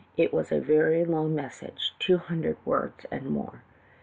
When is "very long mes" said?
0.59-1.57